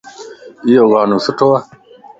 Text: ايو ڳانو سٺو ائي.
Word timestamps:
ايو 0.65 0.83
ڳانو 0.93 1.17
سٺو 1.25 1.47
ائي. 1.57 1.63